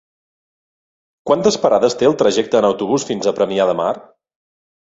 [1.31, 3.95] Quantes parades té el trajecte en autobús fins a Premià de Mar?